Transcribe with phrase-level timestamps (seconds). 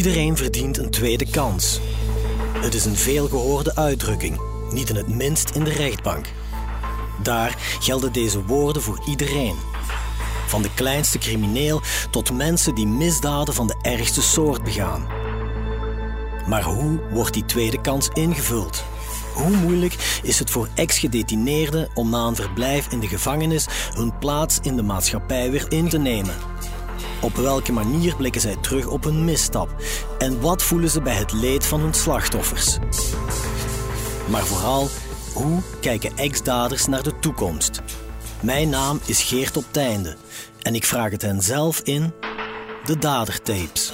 [0.00, 1.80] Iedereen verdient een tweede kans.
[2.58, 4.40] Het is een veelgehoorde uitdrukking,
[4.72, 6.26] niet in het minst in de rechtbank.
[7.22, 9.56] Daar gelden deze woorden voor iedereen.
[10.46, 11.80] Van de kleinste crimineel
[12.10, 15.06] tot mensen die misdaden van de ergste soort begaan.
[16.48, 18.84] Maar hoe wordt die tweede kans ingevuld?
[19.34, 24.58] Hoe moeilijk is het voor ex-gedetineerden om na een verblijf in de gevangenis hun plaats
[24.62, 26.34] in de maatschappij weer in te nemen?
[27.20, 29.74] Op welke manier blikken zij terug op hun misstap?
[30.18, 32.78] En wat voelen ze bij het leed van hun slachtoffers?
[34.30, 34.88] Maar vooral,
[35.34, 37.82] hoe kijken ex-daders naar de toekomst?
[38.42, 40.16] Mijn naam is Geert op Teinde
[40.62, 42.12] en ik vraag het hen zelf in
[42.84, 43.92] de Dadertapes.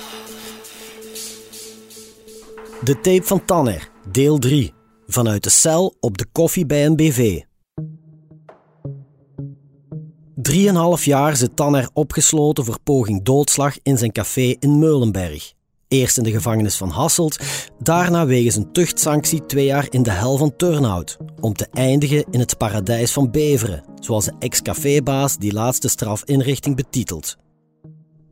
[2.85, 4.75] De tape van Tanner, deel 3.
[5.07, 7.41] Vanuit de cel op de koffie bij een BV.
[10.47, 15.53] Drieënhalf jaar zit Tanner opgesloten voor poging doodslag in zijn café in Meulenberg.
[15.89, 17.39] Eerst in de gevangenis van Hasselt,
[17.79, 22.41] daarna wegens een tuchtsanctie twee jaar in de hel van Turnhout, om te eindigen in
[22.41, 27.37] het paradijs van Beveren, zoals de ex-cafébaas die laatste strafinrichting betitelt.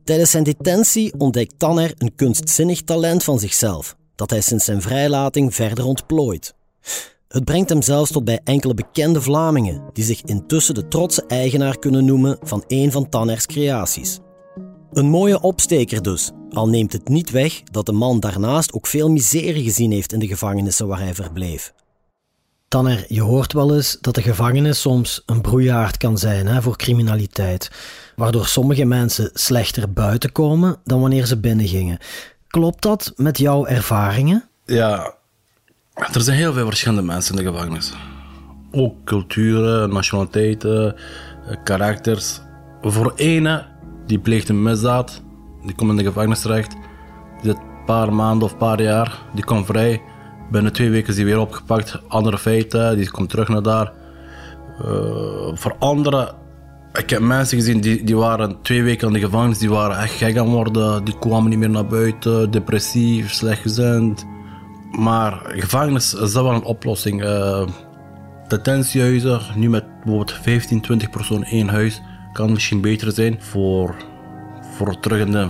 [0.03, 5.55] Tijdens zijn detentie ontdekt Tanner een kunstzinnig talent van zichzelf, dat hij sinds zijn vrijlating
[5.55, 6.55] verder ontplooit.
[7.35, 11.79] Het brengt hem zelfs tot bij enkele bekende Vlamingen, die zich intussen de trotse eigenaar
[11.79, 14.19] kunnen noemen van een van Tanners creaties.
[14.91, 19.09] Een mooie opsteker dus, al neemt het niet weg dat de man daarnaast ook veel
[19.09, 21.73] miserie gezien heeft in de gevangenissen waar hij verbleef.
[22.67, 26.77] Tanner, je hoort wel eens dat de gevangenis soms een broeiaard kan zijn hè, voor
[26.77, 27.71] criminaliteit,
[28.15, 31.97] waardoor sommige mensen slechter buiten komen dan wanneer ze binnengingen.
[32.47, 34.49] Klopt dat met jouw ervaringen?
[34.65, 35.15] Ja,
[35.95, 37.93] er zijn heel veel verschillende mensen in de gevangenis.
[38.71, 42.41] Ook culturen, nationaliteiten, eh, karakters.
[42.81, 43.65] Voor ene,
[44.05, 45.21] die pleegt een misdaad,
[45.65, 46.71] die komt in de gevangenis terecht,
[47.41, 50.01] die zit een paar maanden of een paar jaar, die komt vrij.
[50.51, 53.93] Binnen twee weken is hij weer opgepakt, andere feiten, die komt terug naar daar.
[54.81, 54.87] Uh,
[55.53, 56.33] voor anderen,
[56.93, 60.13] ik heb mensen gezien die, die waren twee weken in de gevangenis, die waren echt
[60.13, 64.25] gek aan worden, die kwamen niet meer naar buiten, depressief, slechtgezind.
[64.97, 67.23] Maar gevangenis is dat wel een oplossing.
[67.23, 67.67] Uh,
[68.47, 72.01] detentiehuizen, nu met bijvoorbeeld 15, 20 personen één huis,
[72.33, 73.95] kan misschien beter zijn voor,
[74.75, 75.47] voor terug in de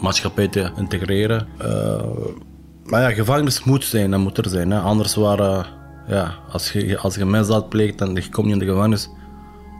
[0.00, 1.46] maatschappij te integreren.
[1.62, 2.02] Uh,
[2.84, 4.70] maar ja, gevangenis moet zijn, dat moet er zijn.
[4.70, 4.78] Hè.
[4.78, 5.66] Anders waren,
[6.06, 9.10] ja, als je, als je misdaad pleegt en je komt niet in de gevangenis,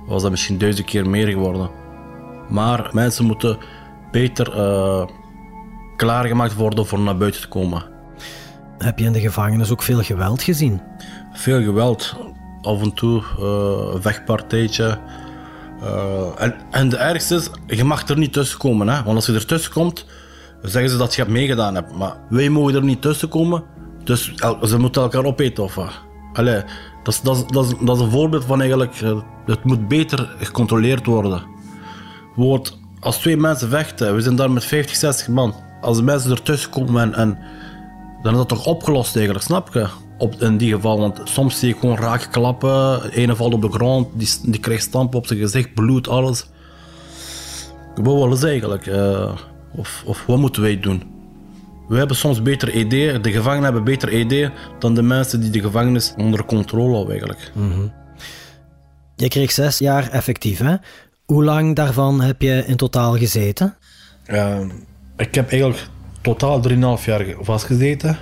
[0.06, 1.70] was dat misschien duizend keer meer geworden.
[2.48, 3.58] Maar mensen moeten
[4.10, 5.06] beter uh,
[5.96, 7.93] klaargemaakt worden voor naar buiten te komen.
[8.84, 10.80] Heb je in de gevangenis ook veel geweld gezien?
[11.32, 12.16] Veel geweld.
[12.62, 14.98] Af en toe uh, wegpartijtje.
[15.82, 18.88] Uh, en, en de ergste is, je mag er niet tussen komen.
[18.88, 19.02] Hè?
[19.02, 20.06] Want als je er tussen komt,
[20.62, 21.96] zeggen ze dat je het meegedaan hebt.
[21.96, 23.62] Maar wij mogen er niet tussen komen.
[24.02, 26.00] Dus ze moeten elkaar opeten of wat.
[26.32, 26.62] Allee,
[27.02, 29.00] dat, is, dat, dat, dat is een voorbeeld van eigenlijk...
[29.00, 31.42] Uh, het moet beter gecontroleerd worden.
[32.34, 35.54] Wordt, als twee mensen vechten, we zijn daar met 50, 60 man.
[35.80, 37.38] Als de mensen ertussen komen en, en
[38.24, 39.88] dan is dat toch opgelost eigenlijk, snap je?
[40.18, 43.10] Op, in die geval, want soms zie je gewoon raak klappen.
[43.10, 46.46] Ene valt op de grond, die, die krijgt stampen op zijn gezicht, bloed, alles.
[47.94, 48.86] Wat willen ze eigenlijk?
[48.86, 49.32] Uh,
[49.76, 51.02] of, of wat moeten wij doen?
[51.88, 55.60] We hebben soms beter ideeën, de gevangenen hebben beter ideeën dan de mensen die de
[55.60, 57.50] gevangenis onder controle houden eigenlijk.
[57.54, 57.92] Mm -hmm.
[59.16, 60.74] Je kreeg zes jaar effectief, hè?
[61.24, 63.76] Hoe lang daarvan heb je in totaal gezeten?
[64.26, 64.60] Uh,
[65.16, 65.88] ik heb eigenlijk
[66.24, 68.18] totaal 3,5 jaar vastgezeten.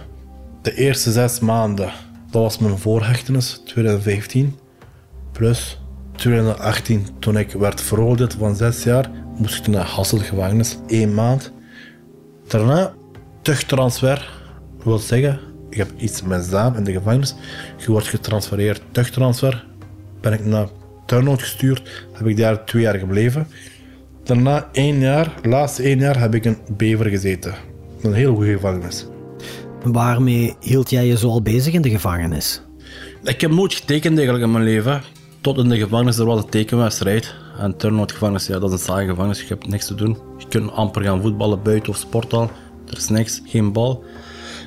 [0.62, 1.92] De eerste zes maanden,
[2.30, 4.58] dat was mijn voorhechtenis, 2015.
[5.32, 5.80] Plus
[6.16, 11.52] 2018, toen ik werd veroordeeld van zes jaar, moest ik naar Hasselt gevangenis, één maand.
[12.46, 12.94] Daarna,
[13.42, 14.30] tuchttransfer,
[14.84, 17.34] wil zeggen, ik heb iets misdaan in de gevangenis.
[17.76, 19.66] Je wordt getransfereerd, tuchttransfer.
[20.20, 20.68] Ben ik naar
[21.06, 23.47] Turnhout gestuurd, heb ik daar twee jaar gebleven.
[24.24, 27.54] Daarna één jaar, laatste één jaar, heb ik in Bever gezeten.
[28.03, 29.07] Een heel goede gevangenis.
[29.83, 32.63] Waarmee hield jij je zo al bezig in de gevangenis?
[33.22, 35.03] Ik heb nooit getekend eigenlijk in mijn leven.
[35.41, 37.34] Tot in de gevangenis, er was een tekenwedstrijd.
[37.59, 39.41] En Turnhout gevangenis, ja, dat is een saaie gevangenis.
[39.41, 40.19] Je hebt niks te doen.
[40.39, 42.49] Je kunt amper gaan voetballen buiten of sporten.
[42.87, 44.04] Er is niks, geen bal.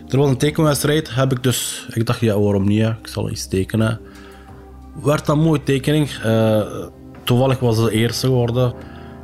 [0.10, 1.88] Er was een tekenwedstrijd, heb ik dus...
[1.94, 2.84] Ik dacht, ja, waarom niet?
[2.84, 4.00] Ik zal iets tekenen.
[5.04, 6.10] Werd een mooie tekening.
[6.26, 6.62] Uh,
[7.24, 8.74] toevallig was het de eerste geworden.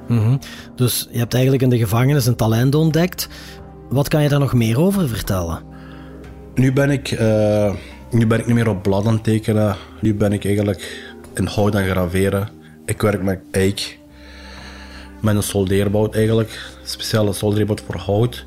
[0.08, 0.40] Mm -hmm.
[0.76, 3.30] Dus je hebt eigenlijk in de gevangenis een talent ontdekt.
[3.92, 5.60] Wat kan je daar nog meer over vertellen?
[6.56, 7.76] Nu ben ik, uh,
[8.12, 9.76] nu ben ik niet meer op blad aan tekenen.
[10.00, 12.50] Nu ben ik eigenlijk in hout aan graveren.
[12.86, 14.00] Ik werk met eik.
[15.22, 16.72] Met een soldeerbout eigenlijk.
[16.84, 18.46] Speciale soldeerbout voor hout.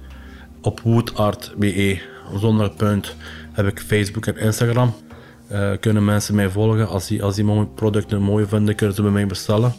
[0.62, 1.98] op woodart.be.
[2.36, 3.16] Zonder punt
[3.52, 4.94] heb ik Facebook en Instagram.
[5.52, 6.88] Uh, kunnen mensen mij volgen.
[6.88, 9.74] Als die, als die producten mooi vinden, kunnen ze bij mij bestellen.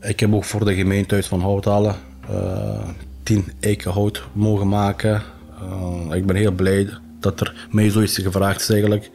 [0.00, 1.94] Ik heb ook voor de gemeentehuis van Houthalen
[2.30, 2.88] uh,
[3.22, 5.22] 10 eikenhout mogen maken.
[5.62, 6.88] Uh, ik ben heel blij
[7.20, 9.10] dat er mij zoiets gevraagd is eigenlijk.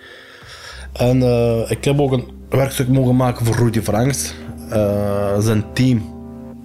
[0.93, 4.33] En uh, ik heb ook een werkstuk mogen maken voor Rudy Franks.
[4.69, 6.15] Uh, zijn team,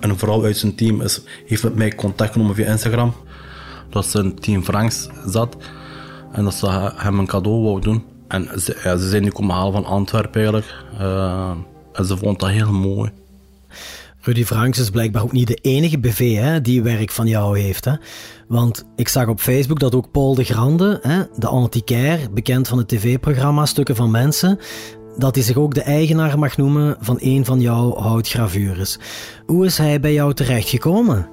[0.00, 1.02] een vrouw uit zijn team,
[1.46, 3.14] heeft met mij contact genomen via Instagram.
[3.90, 5.56] Dat zijn team Franks zat.
[6.32, 8.04] En dat ze hem een cadeau wou doen.
[8.28, 10.74] En ze, ze zijn nu komen halen van Antwerpen eigenlijk.
[11.92, 13.10] En ze vond dat heel mooi.
[14.24, 17.84] Rudy Franks is blijkbaar ook niet de enige BV hè, die werk van jou heeft.
[17.84, 17.92] Hè?
[18.48, 22.78] Want ik zag op Facebook dat ook Paul de Grande, hè, de antiquaire, bekend van
[22.78, 24.58] het tv-programma Stukken van Mensen,
[25.16, 28.98] dat hij zich ook de eigenaar mag noemen van een van jouw houtgravures.
[29.46, 31.28] Hoe is hij bij jou terechtgekomen?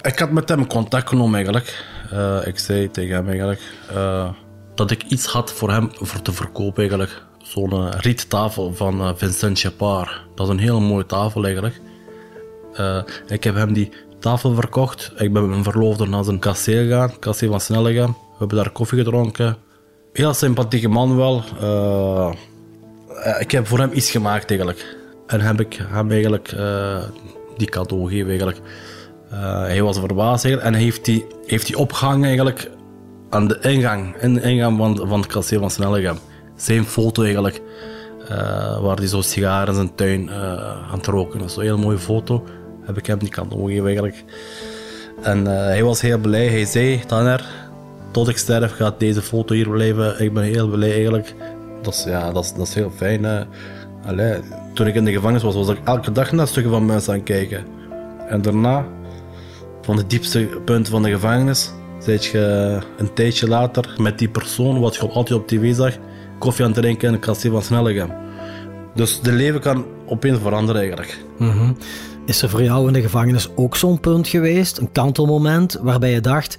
[0.00, 1.84] Ik had met hem contact genomen eigenlijk.
[2.12, 3.60] Uh, ik zei tegen hem eigenlijk
[3.92, 4.30] uh,
[4.74, 7.22] dat ik iets had voor hem voor te verkopen eigenlijk.
[7.38, 10.20] Zo'n uh, riettafel van Vincent Chapard.
[10.34, 11.80] Dat is een hele mooie tafel eigenlijk.
[13.28, 15.12] Ik heb hem die tafel verkocht.
[15.16, 18.06] Ik ben met mijn verloofde naar zijn kasteel gegaan, kasteel van Snellegem.
[18.10, 19.56] We hebben daar koffie gedronken.
[20.12, 21.42] Heel sympathieke man wel.
[23.38, 24.96] ik heb voor hem iets gemaakt eigenlijk.
[25.26, 26.54] En heb ik hem eigenlijk
[27.56, 28.60] die cadeau gegeven eigenlijk.
[29.66, 32.70] Hij was verbaasd eigenlijk, en heeft die, heeft die opgehangen eigenlijk
[33.30, 36.18] aan de ingang, in ingang van, van het kasteel van Snellegem.
[36.56, 37.62] Zijn foto eigenlijk,
[38.80, 41.54] waar hij zo sigaren in zijn tuin uh, aan het roken is.
[41.54, 42.44] Zo'n heel mooie foto.
[42.86, 44.24] Heb ik hem die kant gegeven eigenlijk.
[45.22, 46.46] En hij was heel blij.
[46.46, 47.44] Hij zei, Tanner,
[48.10, 50.22] tot ik sterf gaat deze foto hier blijven.
[50.22, 51.34] Ik ben heel blij eigenlijk.
[51.82, 53.46] Dat is, ja, dat is, dat is heel fijn.
[54.74, 57.18] Toen ik in de gevangenis was, was ik elke dag naar stukken van mensen aan
[57.18, 57.64] het kijken.
[58.28, 58.86] En daarna
[59.82, 61.72] van de diepste punten van de gevangenis.
[61.98, 65.94] Zet je een tijdje later met die persoon, wat je altijd op tv zag,
[66.38, 68.10] koffie aan het drinken in een kasteel van Snellegem.
[68.96, 71.18] Dus de leven kan opeens veranderen eigenlijk.
[71.38, 71.76] Mm
[72.26, 76.20] Is er voor jou in de gevangenis ook zo'n punt geweest, een kantelmoment, waarbij je
[76.20, 76.56] dacht: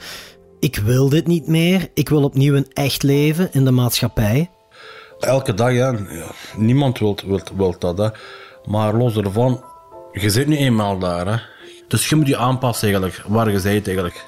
[0.60, 4.50] ik wil dit niet meer, ik wil opnieuw een echt leven in de maatschappij?
[5.20, 5.96] Elke dag, ja.
[6.58, 7.98] Niemand wil, wil, wil dat.
[7.98, 8.10] Hè.
[8.66, 9.64] Maar los ervan,
[10.12, 11.28] je zit nu eenmaal daar.
[11.28, 11.38] Hè.
[11.88, 14.26] Dus je moet je aanpassen eigenlijk, waar je bent eigenlijk.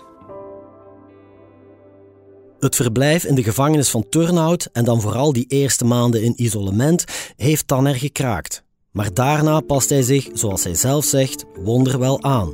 [2.59, 7.05] Het verblijf in de gevangenis van Turnhout en dan vooral die eerste maanden in isolement
[7.35, 8.63] heeft Tanner gekraakt.
[8.91, 12.53] Maar daarna past hij zich, zoals hij zelf zegt, wonderwel aan.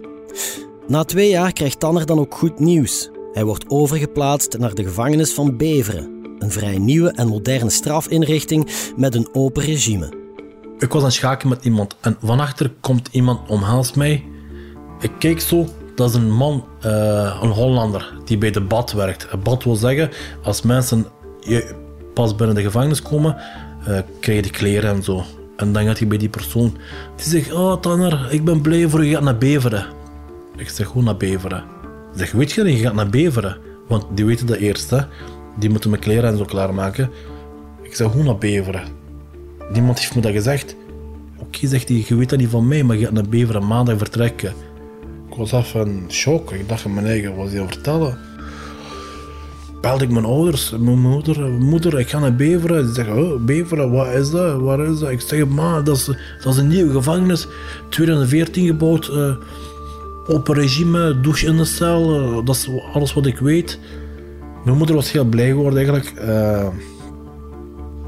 [0.87, 3.09] Na twee jaar krijgt Tanner dan ook goed nieuws.
[3.33, 9.15] Hij wordt overgeplaatst naar de gevangenis van Beveren, een vrij nieuwe en moderne strafinrichting met
[9.15, 10.13] een open regime.
[10.77, 14.23] Ik was aan het schaken met iemand en van achter komt iemand omhelst mij
[14.99, 19.27] ik keek zo, dat is een man, uh, een Hollander, die bij de bad werkt.
[19.31, 20.09] Een bad wil zeggen,
[20.43, 21.05] als mensen
[22.13, 23.35] pas binnen de gevangenis komen,
[23.79, 25.23] uh, krijg je die kleren en zo.
[25.57, 26.77] En dan gaat hij bij die persoon,
[27.15, 29.85] die zegt, oh Tanner, ik ben blij voor je, gaat naar Beveren.
[30.57, 31.63] Ik zeg, hoe naar Beveren?
[32.15, 33.57] Zeg, weet je dat je gaat naar Beveren?
[33.87, 34.99] Want die weten dat eerst, hè.
[35.59, 37.09] Die moeten mijn kleren en zo klaarmaken.
[37.81, 38.83] Ik zeg, hoe naar Beveren?
[39.71, 40.75] Niemand heeft me dat gezegd.
[41.39, 43.97] Oké, zegt hij, je weet dat niet van mij, maar je gaat naar Beveren maandag
[43.97, 44.53] vertrekken.
[45.37, 46.51] Was even in shock.
[46.51, 48.17] Ik dacht in mijn eigen, wat hij vertellen?
[49.81, 52.87] Belde ik mijn ouders, mijn moeder, moeder, ik ga naar Beveren.
[52.87, 54.59] Ze zeggen, oh, Beveren, wat is dat?
[54.59, 55.09] Waar is dat?
[55.09, 56.05] Ik zeg, ma, dat is,
[56.43, 57.47] dat is een nieuwe gevangenis,
[57.89, 59.35] 2014 gebouwd, uh,
[60.27, 63.79] open regime, douche in de cel, uh, dat is alles wat ik weet.
[64.63, 66.13] Mijn moeder was heel blij geworden eigenlijk.
[66.27, 66.67] Uh,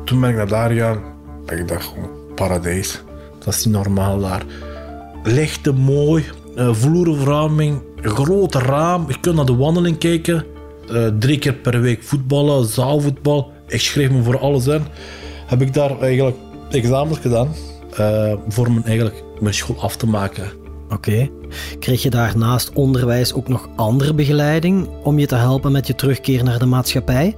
[0.04, 1.02] toen ben ik naar daar gegaan.
[1.48, 1.94] Ik dacht,
[2.36, 3.04] paradijs.
[3.40, 4.44] Dat is niet normaal daar.
[5.24, 6.24] Lichte, mooi,
[6.58, 9.06] uh, vloerverwarming, groot raam.
[9.08, 10.46] Je kunt naar de wandeling kijken.
[10.92, 13.52] Uh, drie keer per week voetballen, zaalvoetbal.
[13.68, 14.82] Ik schreef me voor alles in.
[15.46, 16.38] Heb ik daar eigenlijk
[16.70, 17.50] examens gedaan.
[18.00, 20.52] Uh, voor mijn, eigenlijk, mijn school af te maken.
[20.90, 20.94] Oké.
[20.94, 21.32] Okay.
[21.80, 26.44] Kreeg je daarnaast onderwijs ook nog andere begeleiding om je te helpen met je terugkeer
[26.44, 27.36] naar de maatschappij?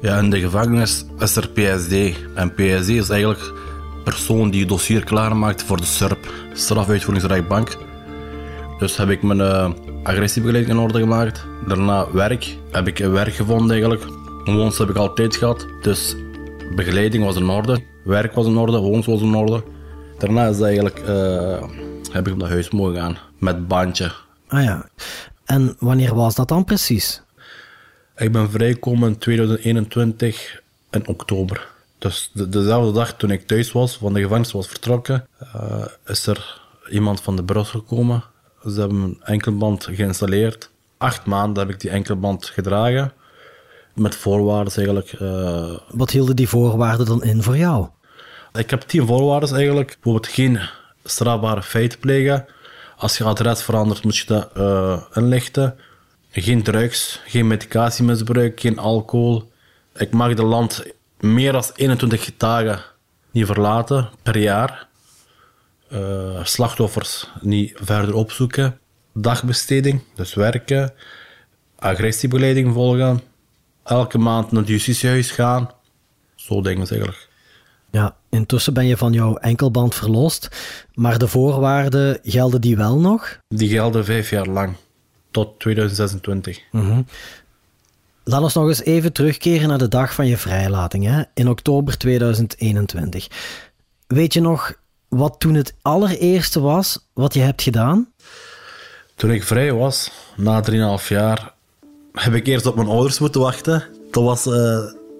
[0.00, 1.92] Ja, in de gevangenis is er PSD.
[2.34, 7.85] En PSD is eigenlijk de persoon die je dossier klaarmaakt voor de SURP, strafuitvoeringsrechtbank.
[8.78, 9.70] Dus heb ik mijn uh,
[10.02, 11.44] agressiebegeleiding in orde gemaakt.
[11.66, 12.56] Daarna werk.
[12.70, 14.04] Heb ik werk gevonden eigenlijk.
[14.44, 15.66] Woons heb ik altijd gehad.
[15.82, 16.14] Dus
[16.74, 17.82] begeleiding was in orde.
[18.04, 18.78] Werk was in orde.
[18.78, 19.62] Woons was in orde.
[20.18, 21.62] Daarna is eigenlijk, uh,
[22.12, 23.18] heb ik naar huis mogen gaan.
[23.38, 24.12] Met bandje.
[24.48, 24.88] Ah ja.
[25.44, 27.22] En wanneer was dat dan precies?
[28.16, 31.68] Ik ben vrijgekomen in 2021 in oktober.
[31.98, 36.26] Dus de, dezelfde dag toen ik thuis was, van de gevangenis was vertrokken, uh, is
[36.26, 38.24] er iemand van de brug gekomen
[38.72, 40.70] ze hebben een enkelband geïnstalleerd.
[40.98, 43.12] acht maanden heb ik die enkelband gedragen.
[43.94, 45.20] Met voorwaarden eigenlijk.
[45.20, 47.88] Uh, Wat hielden die voorwaarden dan in voor jou?
[48.52, 49.86] Ik heb tien voorwaarden eigenlijk.
[49.86, 50.60] Bijvoorbeeld geen
[51.04, 52.46] strafbare feiten plegen.
[52.96, 55.74] Als je adres verandert, moet je dat uh, inlichten.
[56.30, 59.52] Geen drugs, geen medicatiemisbruik, geen alcohol.
[59.94, 60.84] Ik mag het land
[61.20, 62.80] meer dan 21 dagen
[63.30, 64.85] niet verlaten per jaar.
[65.92, 68.78] Uh, slachtoffers niet verder opzoeken.
[69.12, 70.92] Dagbesteding, dus werken.
[71.78, 73.20] Agressiebegeleiding volgen.
[73.84, 75.70] Elke maand naar het justitiehuis gaan.
[76.34, 77.28] Zo dingen eigenlijk.
[77.90, 80.48] Ja, intussen ben je van jouw enkelband verlost,
[80.94, 83.38] maar de voorwaarden gelden die wel nog?
[83.48, 84.76] Die gelden vijf jaar lang,
[85.30, 86.60] tot 2026.
[86.70, 87.06] Mm
[88.28, 91.22] Laat ons nog eens even terugkeren naar de dag van je vrijlating, hè?
[91.34, 93.28] in oktober 2021.
[94.06, 94.74] Weet je nog
[95.08, 98.12] wat toen het allereerste was wat je hebt gedaan?
[99.14, 100.64] Toen ik vrij was, na
[101.00, 101.54] 3,5 jaar,
[102.12, 103.84] heb ik eerst op mijn ouders moeten wachten.
[104.10, 104.78] Dat was uh,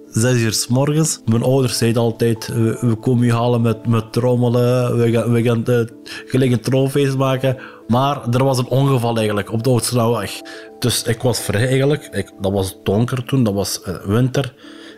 [0.09, 1.19] zes uur s morgens.
[1.25, 5.63] Mijn ouders zeiden altijd, we, komen je halen met, met trommelen, we gaan, we gaan
[5.63, 5.89] de,
[6.25, 7.57] gelijk een troonfeest maken.
[7.87, 10.41] Maar er was een ongeval eigenlijk op de Oodsnelweg.
[10.79, 12.07] Dus ik was vrij eigenlijk.
[12.11, 14.53] Ik, dat was donker toen, dat was uh, winter.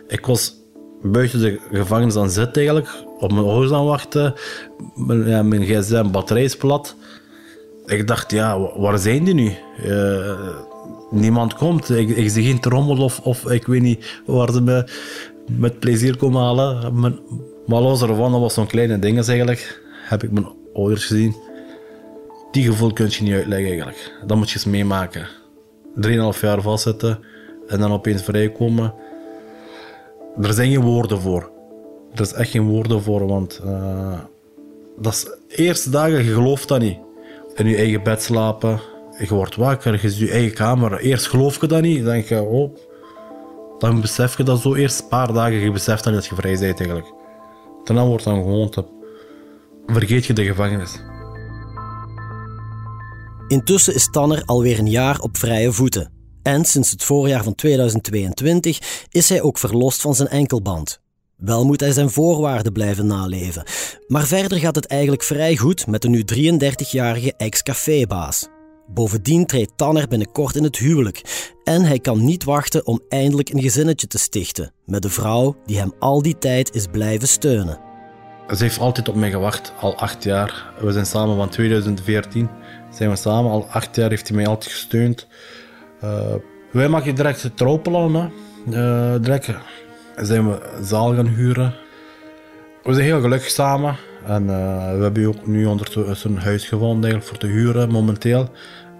[0.08, 0.59] Ik was
[1.02, 4.34] buiten de gevangenis aan zitten eigenlijk, op mijn ouders aan wachten.
[4.94, 6.96] Mijn, ja, mijn gsm batterij is plat.
[7.86, 9.52] Ik dacht, ja, waar zijn die nu?
[9.84, 10.38] Uh,
[11.10, 11.90] niemand komt.
[11.90, 14.88] Ik, ik zie geen trommel of, of ik weet niet waar ze me
[15.58, 17.00] met plezier komen halen.
[17.66, 19.82] maar los ervan, dat was zo'n kleine ding eigenlijk.
[20.08, 21.36] Heb ik mijn ouders gezien.
[22.50, 24.12] Die gevoel kun je niet uitleggen eigenlijk.
[24.26, 25.28] Dat moet je eens meemaken.
[25.94, 27.18] Drieënhalf jaar vastzitten
[27.66, 28.94] en dan opeens vrijkomen.
[30.38, 31.50] Er zijn geen woorden voor.
[32.14, 34.18] Er is echt geen woorden voor, want uh,
[34.98, 36.98] dat is eerste dagen, je gelooft dat niet.
[37.54, 38.80] In je eigen bed slapen,
[39.18, 40.98] je wordt wakker, je ziet je eigen kamer.
[40.98, 42.76] Eerst geloof je dat niet, dan denk je, oh,
[43.78, 46.58] dan besef je dat zo eerst een paar dagen, je beseft dan dat je vrij
[46.58, 47.12] bent eigenlijk.
[47.84, 48.84] Daarna wordt dan gewoon te...
[49.86, 51.00] vergeet je de gevangenis.
[53.48, 56.19] Intussen is Tanner alweer een jaar op vrije voeten.
[56.50, 61.00] En sinds het voorjaar van 2022 is hij ook verlost van zijn enkelband.
[61.36, 63.62] Wel moet hij zijn voorwaarden blijven naleven.
[64.06, 68.48] Maar verder gaat het eigenlijk vrij goed met de nu 33-jarige ex-cafébaas.
[68.86, 73.62] Bovendien treedt Tanner binnenkort in het huwelijk en hij kan niet wachten om eindelijk een
[73.62, 77.80] gezinnetje te stichten met de vrouw die hem al die tijd is blijven steunen.
[78.48, 80.72] Ze heeft altijd op mij gewacht, al acht jaar.
[80.80, 82.48] We zijn samen van 2014.
[82.90, 85.26] Zijn we samen, al acht jaar heeft hij mij altijd gesteund.
[86.04, 86.34] Uh,
[86.70, 88.32] wij maken direct het trouwplan.
[88.70, 89.50] Uh, direct
[90.16, 91.74] zijn we een zaal gaan huren.
[92.82, 93.96] We zijn heel gelukkig samen.
[94.26, 98.48] En uh, we hebben ook nu ondertussen een huis gevonden eigenlijk, voor te huren momenteel.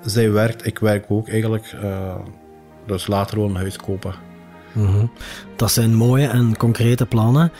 [0.04, 1.74] Zij werkt, ik werk ook eigenlijk.
[1.84, 2.14] Uh,
[2.86, 4.14] dus later wel een huis kopen.
[4.72, 5.06] Mhm.
[5.56, 7.52] Dat zijn mooie en concrete plannen.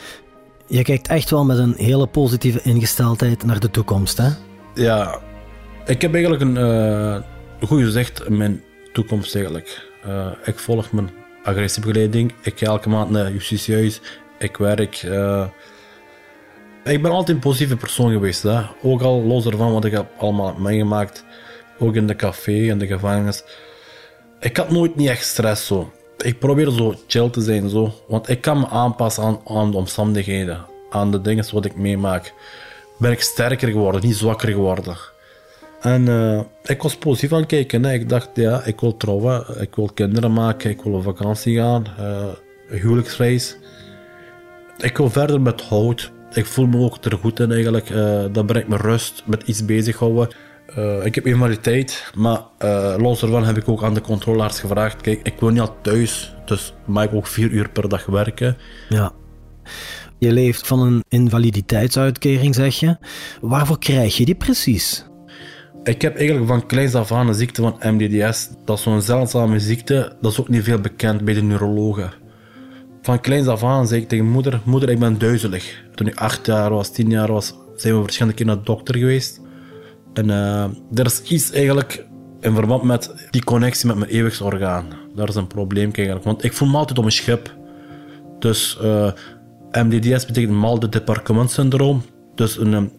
[0.67, 4.29] Je kijkt echt wel met een hele positieve ingesteldheid naar de toekomst, hè?
[4.73, 5.19] Ja,
[5.85, 7.17] ik heb eigenlijk een, uh,
[7.67, 8.61] goed gezegd, mijn
[8.93, 9.89] toekomst eigenlijk.
[10.07, 11.09] Uh, ik volg mijn
[11.43, 12.33] agressiebegeleiding.
[12.41, 14.01] Ik ga elke maand naar justitiehuis.
[14.39, 15.03] Ik werk.
[15.03, 15.47] Uh,
[16.83, 18.43] ik ben altijd een positieve persoon geweest.
[18.43, 18.61] Hè?
[18.81, 21.23] Ook al los ervan wat ik heb allemaal meegemaakt.
[21.79, 23.43] Ook in de café, in de gevangenis.
[24.39, 25.91] Ik had nooit niet echt stress zo.
[26.17, 27.93] Ik probeer zo chill te zijn zo.
[28.07, 30.65] Want ik kan me aanpassen aan, aan de omstandigheden.
[30.89, 32.33] Aan de dingen wat ik meemaak.
[32.97, 34.97] Ben ik sterker geworden, niet zwakker geworden.
[35.81, 37.85] En uh, ik was positief aan het kijken.
[37.85, 41.85] Ik dacht, ja, ik wil trouwen, ik wil kinderen maken, ik wil op vakantie gaan,
[41.99, 42.25] uh,
[42.81, 43.57] huwelijksreis.
[44.77, 46.11] Ik wil verder met hout.
[46.33, 47.89] Ik voel me ook er goed in eigenlijk.
[47.89, 50.35] Uh, dat brengt me rust, met iets bezighouden.
[50.77, 52.41] Uh, ik heb invaliditeit, maar
[52.97, 55.01] los ervan heb ik ook aan de controlaars gevraagd.
[55.01, 58.57] Kijk, ik woon niet al thuis, dus mag ik ook vier uur per dag werken.
[58.89, 59.11] Ja.
[60.17, 62.97] Je leeft van een invaliditeitsuitkering, zeg je.
[63.41, 65.05] Waarvoor krijg je die precies?
[65.83, 68.49] Ik heb eigenlijk van kleins af aan een ziekte van MDDS.
[68.65, 72.11] Dat is zo'n zeldzame ziekte, dat is ook niet veel bekend bij de neurologen.
[73.01, 75.83] Van kleins af aan zei ik tegen moeder, moeder ik ben duizelig.
[75.95, 78.97] Toen ik acht jaar was, tien jaar was, zijn we verschillende keer naar de dokter
[78.97, 79.41] geweest.
[80.13, 82.05] En uh, er is iets eigenlijk
[82.39, 84.85] in verband met die connectie met mijn eeuwigsorgaan.
[85.15, 86.25] Daar is een probleem eigenlijk.
[86.25, 87.55] Want ik voel me altijd op een schip.
[88.39, 89.11] Dus uh,
[89.71, 92.03] MDDS betekent malde departement syndroom.
[92.35, 92.91] Dus een um,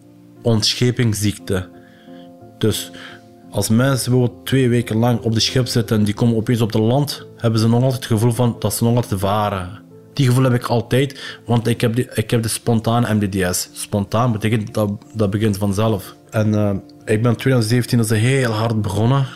[0.42, 1.71] ontschepingsziekte.
[2.62, 2.90] Dus
[3.50, 6.72] als mensen bijvoorbeeld twee weken lang op de schip zitten en die komen opeens op
[6.72, 9.80] de land, hebben ze nog altijd het gevoel van dat ze nog altijd varen.
[10.12, 13.68] Die gevoel heb ik altijd, want ik heb, ik heb de spontane MDDS.
[13.72, 16.16] Spontaan betekent dat dat begint vanzelf.
[16.30, 16.70] En uh,
[17.04, 19.26] ik ben 2017 dat heel hard begonnen.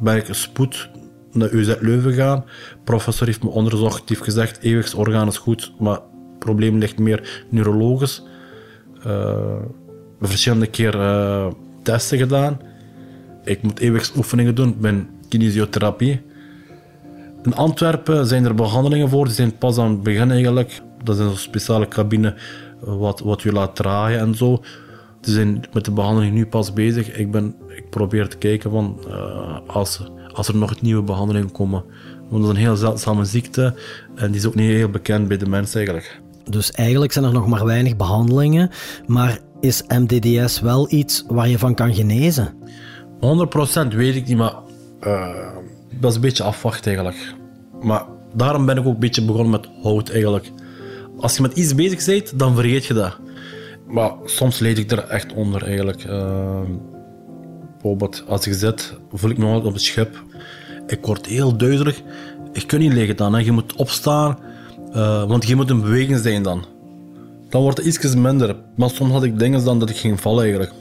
[0.00, 0.88] Ben ik spoed
[1.32, 2.44] naar UZ Leuven gaan.
[2.84, 8.22] professor heeft me onderzocht, heeft gezegd, eeuwigsorgaan is goed, maar het probleem ligt meer neurologisch.
[9.06, 9.56] Uh,
[10.20, 11.46] verschillende keer uh,
[11.82, 12.70] testen gedaan.
[13.44, 16.20] Ik moet eeuwigsoefeningen doen, ben kinesiotherapie.
[17.42, 20.80] In Antwerpen zijn er behandelingen voor, die zijn pas aan het begin eigenlijk.
[21.04, 22.34] Dat is een speciale cabine
[22.80, 24.62] wat, wat je laat draaien en zo.
[25.20, 27.16] Ze zijn met de behandeling nu pas bezig.
[27.16, 30.00] Ik, ben, ik probeer te kijken van, uh, als,
[30.32, 31.84] als er nog nieuwe behandelingen komen.
[32.28, 33.74] Want dat is een heel zeldzame ziekte
[34.14, 36.20] en die is ook niet heel bekend bij de mensen eigenlijk.
[36.50, 38.70] Dus eigenlijk zijn er nog maar weinig behandelingen,
[39.06, 42.54] maar is MDDS wel iets waar je van kan genezen?
[43.22, 44.54] 100% weet ik niet, maar
[45.06, 45.28] uh,
[46.00, 47.34] dat is een beetje afwachten eigenlijk.
[47.82, 50.50] Maar daarom ben ik ook een beetje begonnen met hout eigenlijk.
[51.18, 53.18] Als je met iets bezig bent, dan vergeet je dat.
[53.86, 56.04] Maar soms leed ik er echt onder eigenlijk.
[56.04, 56.60] Uh,
[57.72, 60.22] bijvoorbeeld als ik zit, voel ik me altijd op het schip.
[60.86, 62.02] Ik word heel duizelig.
[62.52, 63.34] Ik kan niet liggen dan.
[63.34, 63.40] Hè.
[63.40, 64.38] Je moet opstaan,
[64.88, 66.64] uh, want je moet in beweging zijn dan.
[67.48, 68.56] Dan wordt het iets minder.
[68.76, 70.72] Maar soms had ik dingen dan dat ik ging vallen eigenlijk.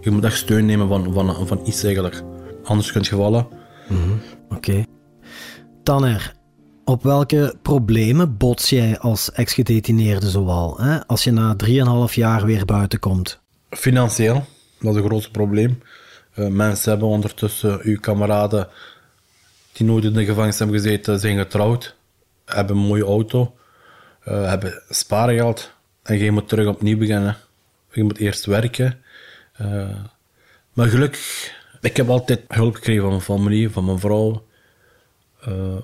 [0.00, 2.22] Je moet echt steun nemen van, van, van iets eigenlijk.
[2.64, 3.48] Anders kun je vallen.
[3.88, 4.54] Mm Oké.
[4.54, 4.86] Okay.
[5.82, 6.34] Tanner,
[6.84, 11.06] op welke problemen bots jij als ex-gedetineerde zoal, hè?
[11.06, 11.56] als je na
[12.08, 13.40] 3,5 jaar weer buiten komt?
[13.70, 14.44] Financieel,
[14.80, 15.82] dat is een groot probleem.
[16.34, 18.68] Uh, mensen hebben ondertussen, uw kameraden
[19.72, 21.96] die nooit in de gevangenis hebben gezeten, zijn getrouwd,
[22.44, 23.54] hebben een mooie auto,
[24.28, 27.36] uh, hebben spaargeld en je moet terug opnieuw beginnen.
[27.92, 29.02] Je moet eerst werken.
[29.60, 30.04] Uh,
[30.72, 34.46] maar gelukkig, ik heb altijd hulp gekregen van mijn familie, van mijn vrouw.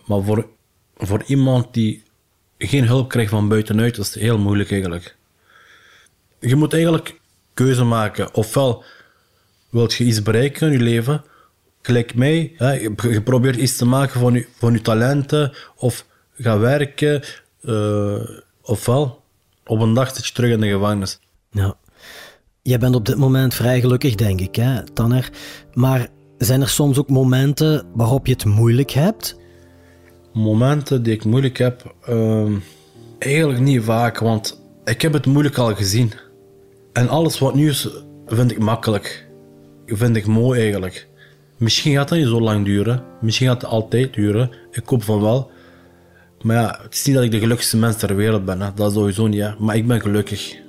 [0.07, 0.49] maar voor
[0.97, 2.03] voor iemand die
[2.59, 5.17] geen hulp krijgt van buitenuit, is het heel moeilijk eigenlijk.
[6.41, 7.21] Je moet eigenlijk
[7.55, 8.35] keuze maken.
[8.35, 8.85] Ofwel
[9.71, 11.25] wilt je iets bereiken in je leven,
[11.83, 16.59] gelijk mij, hè, je probeert iets te maken van je, van je talenten, of ga
[16.59, 17.23] werken,
[17.63, 18.29] uh,
[18.61, 19.23] ofwel
[19.65, 21.21] op een dag zit je terug in de gevangenis.
[21.51, 21.77] Ja.
[22.67, 25.31] Jij bent op dit moment vrij gelukkig, denk ik, hè, Tanner.
[25.73, 29.37] Maar zijn er soms ook momenten waarop je het moeilijk hebt?
[30.37, 32.53] momenten die ik moeilijk heb, uh,
[33.19, 36.13] eigenlijk niet vaak, want ik heb het moeilijk al gezien.
[36.93, 37.89] En alles wat nu is,
[38.27, 39.29] vind ik makkelijk.
[39.87, 41.09] Vind ik mooi eigenlijk.
[41.57, 43.03] Misschien gaat dat niet zo lang duren.
[43.21, 44.51] Misschien gaat het altijd duren.
[44.71, 45.51] Ik hoop van wel.
[46.43, 48.59] Maar ja, het is niet dat ik de gelukkigste mens ter wereld ben.
[48.59, 49.59] Dat is sowieso niet.
[49.59, 50.66] Maar ik ben gelukkig.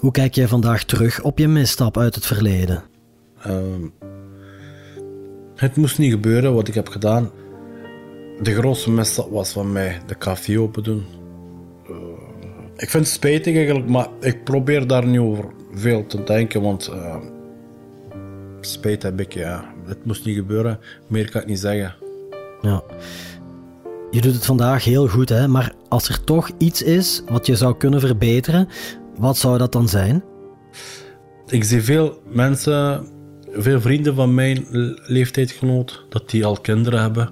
[0.00, 2.82] Hoe kijk jij vandaag terug op je misstap uit het verleden?
[3.46, 3.54] Uh,
[5.54, 7.30] het moest niet gebeuren wat ik heb gedaan.
[8.42, 11.04] De grootste misstap was van mij de café open doen.
[11.90, 11.96] Uh,
[12.76, 16.90] ik vind het spijtig eigenlijk, maar ik probeer daar niet over veel te denken, want
[16.92, 17.16] uh,
[18.60, 19.74] spijt heb ik, ja.
[19.86, 21.94] Het moest niet gebeuren, meer kan ik niet zeggen.
[22.60, 22.82] Ja.
[24.10, 25.48] Je doet het vandaag heel goed, hè?
[25.48, 28.68] maar als er toch iets is wat je zou kunnen verbeteren,
[29.18, 30.24] wat zou dat dan zijn?
[31.46, 33.06] Ik zie veel mensen,
[33.52, 34.66] veel vrienden van mijn
[35.06, 37.30] leeftijdgenoot, dat die al kinderen hebben.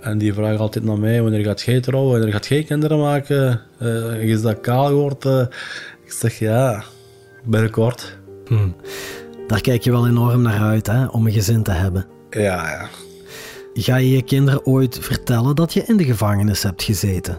[0.00, 3.60] En die vragen altijd naar mij, wanneer gaat jij trouwen, wanneer gaat jij kinderen maken?
[3.82, 5.48] Uh, is dat kaal geworden?
[6.04, 6.84] Ik zeg ja,
[7.44, 8.18] binnenkort.
[8.46, 8.68] Hm.
[9.46, 12.06] Daar kijk je wel enorm naar uit, hè, om een gezin te hebben.
[12.30, 12.88] Ja, ja.
[13.74, 17.38] Ga je je kinderen ooit vertellen dat je in de gevangenis hebt gezeten?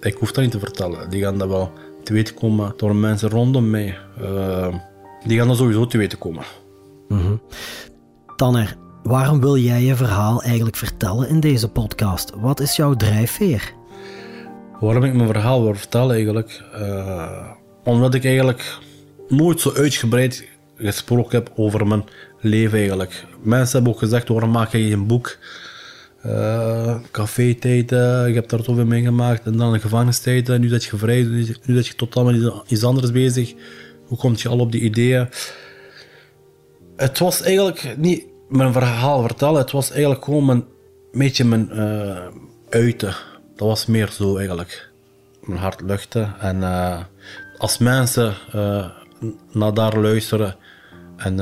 [0.00, 1.10] Ik hoef dat niet te vertellen.
[1.10, 1.72] Die gaan dat wel
[2.06, 3.98] te weten komen door mensen rondom mij.
[4.20, 4.74] Uh,
[5.24, 6.44] die gaan dat sowieso te weten komen.
[7.08, 7.40] Mm
[8.36, 12.32] Tanner, Waarom wil jij je verhaal eigenlijk vertellen in deze podcast?
[12.34, 13.72] Wat is jouw drijfveer?
[14.80, 16.62] Waarom ik mijn verhaal wil vertellen eigenlijk?
[16.74, 17.50] Uh,
[17.84, 18.78] omdat ik eigenlijk
[19.28, 22.04] nooit zo uitgebreid gesproken heb over mijn
[22.40, 23.24] leven eigenlijk.
[23.42, 25.38] Mensen hebben ook gezegd, waarom maak je een boek?
[26.24, 29.46] Uh, café-tijden, je hebt daar zoveel mee gemaakt.
[29.46, 31.22] En dan een gevangenistijden, nu dat je vrij,
[31.64, 33.54] nu dat je totaal met iets anders bezig.
[34.06, 35.28] Hoe kom je al op die ideeën?
[36.96, 39.60] Het was eigenlijk niet mijn verhaal vertellen.
[39.60, 40.64] Het was eigenlijk gewoon een
[41.12, 42.26] beetje mijn uh,
[42.68, 43.14] uiten.
[43.56, 44.90] Dat was meer zo eigenlijk.
[45.44, 46.34] Mijn hart luchten.
[46.40, 47.00] En uh,
[47.58, 48.34] als mensen
[49.52, 50.56] naar daar luisteren
[51.16, 51.36] en